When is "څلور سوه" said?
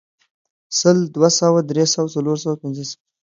2.15-2.55